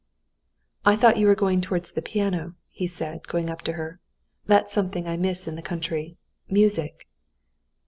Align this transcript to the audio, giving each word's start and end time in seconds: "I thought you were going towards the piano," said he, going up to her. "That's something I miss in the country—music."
"I 0.83 0.95
thought 0.95 1.17
you 1.17 1.27
were 1.27 1.35
going 1.35 1.61
towards 1.61 1.91
the 1.91 2.01
piano," 2.01 2.55
said 2.87 3.13
he, 3.23 3.31
going 3.31 3.51
up 3.51 3.61
to 3.61 3.73
her. 3.73 3.99
"That's 4.47 4.73
something 4.73 5.07
I 5.07 5.15
miss 5.15 5.47
in 5.47 5.55
the 5.55 5.61
country—music." 5.61 7.07